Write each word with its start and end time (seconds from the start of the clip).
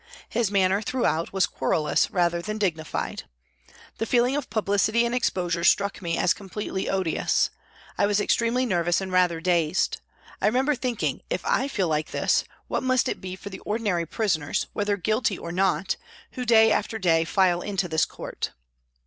His 0.29 0.49
manner 0.49 0.81
throughout 0.81 1.31
was 1.31 1.45
querulous 1.45 2.09
rather 2.09 2.41
than 2.41 2.57
dignified. 2.57 3.21
The 3.99 4.07
feeling 4.07 4.35
of 4.35 4.49
publicity 4.49 5.05
and 5.05 5.13
exposure 5.13 5.63
struck 5.63 6.01
me 6.01 6.17
as 6.17 6.33
completely 6.33 6.89
odious; 6.89 7.51
I 7.99 8.07
was 8.07 8.19
extremely 8.19 8.65
nervous 8.65 8.99
and 8.99 9.11
rather 9.11 9.39
dazed. 9.39 10.01
I 10.41 10.47
remember 10.47 10.73
thinking," 10.73 11.21
If 11.39 11.45
I 11.45 11.67
feel 11.67 11.87
like 11.87 12.09
this, 12.09 12.43
what 12.67 12.81
must 12.81 13.07
it 13.07 13.21
be 13.21 13.35
for 13.35 13.51
the 13.51 13.59
ordinary 13.59 14.07
prisoners, 14.07 14.65
whether 14.73 14.97
guilty 14.97 15.37
or 15.37 15.51
not, 15.51 15.97
who, 16.31 16.45
day 16.45 16.71
after 16.71 16.97
day, 16.97 17.23
file 17.23 17.61
into 17.61 17.87
this 17.87 18.05
court 18.05 18.53